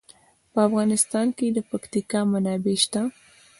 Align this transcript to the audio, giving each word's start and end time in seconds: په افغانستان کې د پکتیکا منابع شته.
په 0.51 0.59
افغانستان 0.67 1.27
کې 1.37 1.47
د 1.55 1.57
پکتیکا 1.71 2.19
منابع 2.31 2.75
شته. 2.83 3.01